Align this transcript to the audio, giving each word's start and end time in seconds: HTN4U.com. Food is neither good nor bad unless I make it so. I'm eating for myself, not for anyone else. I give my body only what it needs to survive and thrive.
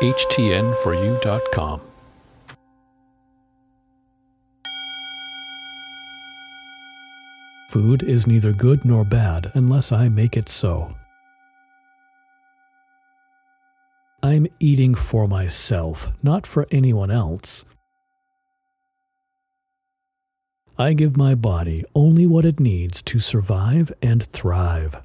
HTN4U.com. 0.00 1.80
Food 7.70 8.04
is 8.04 8.26
neither 8.28 8.52
good 8.52 8.84
nor 8.84 9.04
bad 9.04 9.50
unless 9.54 9.90
I 9.90 10.08
make 10.08 10.36
it 10.36 10.48
so. 10.48 10.94
I'm 14.22 14.46
eating 14.60 14.94
for 14.94 15.26
myself, 15.26 16.08
not 16.22 16.46
for 16.46 16.68
anyone 16.70 17.10
else. 17.10 17.64
I 20.78 20.92
give 20.92 21.16
my 21.16 21.34
body 21.34 21.84
only 21.96 22.24
what 22.24 22.44
it 22.44 22.60
needs 22.60 23.02
to 23.02 23.18
survive 23.18 23.92
and 24.00 24.24
thrive. 24.26 24.96